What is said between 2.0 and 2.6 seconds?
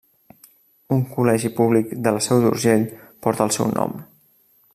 de la Seu